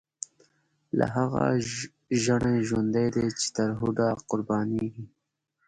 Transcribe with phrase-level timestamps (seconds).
[0.97, 1.45] لاهغه
[2.23, 5.05] ژڼی ژوندی دی، چی ترهوډه قربانیږی